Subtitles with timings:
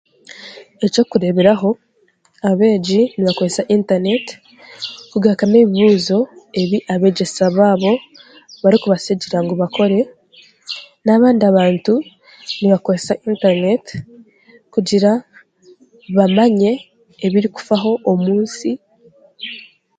[0.85, 1.69] Ekyokureeberaho
[2.49, 4.33] abeegi nibakoresa intaneti
[5.11, 6.17] kugarukamu ebibuuzo
[6.61, 7.93] ebi abeegyesa baabo
[8.61, 9.99] barikubasigira ngu bakore
[11.03, 11.93] n'abandi bantu
[12.59, 13.95] nibakozesa intaneeti
[14.73, 15.11] kugira
[16.15, 16.71] bamanye
[17.25, 18.71] ebirikufaho omu nsi